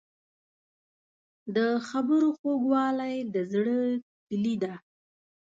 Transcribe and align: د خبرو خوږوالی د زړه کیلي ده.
د 1.55 1.57
خبرو 1.87 2.29
خوږوالی 2.37 3.15
د 3.33 3.35
زړه 3.51 3.79
کیلي 4.27 4.55
ده. 4.63 4.73